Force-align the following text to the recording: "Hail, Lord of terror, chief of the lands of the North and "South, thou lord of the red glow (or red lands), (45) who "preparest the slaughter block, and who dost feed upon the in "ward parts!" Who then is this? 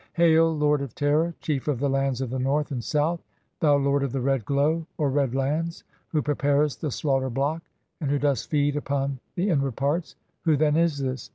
"Hail, 0.13 0.57
Lord 0.57 0.81
of 0.81 0.95
terror, 0.95 1.35
chief 1.41 1.67
of 1.67 1.79
the 1.79 1.87
lands 1.87 2.21
of 2.21 2.31
the 2.31 2.39
North 2.39 2.71
and 2.71 2.83
"South, 2.83 3.21
thou 3.59 3.75
lord 3.77 4.01
of 4.01 4.11
the 4.11 4.19
red 4.19 4.43
glow 4.45 4.87
(or 4.97 5.11
red 5.11 5.35
lands), 5.35 5.83
(45) 6.07 6.07
who 6.07 6.21
"preparest 6.23 6.81
the 6.81 6.89
slaughter 6.89 7.29
block, 7.29 7.61
and 7.99 8.09
who 8.09 8.17
dost 8.17 8.49
feed 8.49 8.75
upon 8.75 9.19
the 9.35 9.49
in 9.49 9.61
"ward 9.61 9.75
parts!" 9.75 10.15
Who 10.45 10.57
then 10.57 10.75
is 10.75 10.97
this? 10.97 11.29